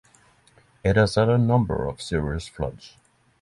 [0.83, 2.95] It has had a number of serious floods.